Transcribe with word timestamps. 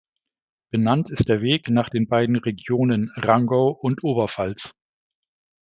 Benannt 0.71 1.11
ist 1.11 1.29
der 1.29 1.43
Weg 1.43 1.69
nach 1.69 1.87
den 1.89 2.07
beiden 2.07 2.35
Regionen 2.35 3.11
Rangau 3.17 3.67
und 3.69 4.03
Oberpfalz. 4.03 4.73